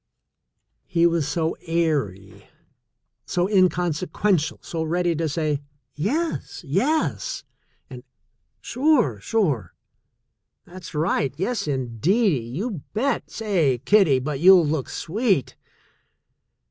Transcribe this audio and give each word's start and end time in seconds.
He 0.87 1.05
was 1.05 1.27
so 1.27 1.55
airy, 1.67 2.47
so 3.27 3.47
inconsequential, 3.47 4.57
so 4.63 4.81
ready 4.81 5.13
to 5.15 5.29
say: 5.29 5.61
''Yes, 5.95 6.63
yes," 6.65 7.43
and 7.87 8.01
"Sure, 8.61 9.19
sure! 9.19 9.75
That's 10.65 10.95
right! 10.95 11.35
Yes, 11.37 11.67
indeedy; 11.67 12.43
you 12.45 12.81
bet! 12.93 13.29
Say, 13.29 13.77
kiddie, 13.85 14.17
but 14.17 14.39
you'll 14.39 14.65
look 14.65 14.89
sweet!" 14.89 15.55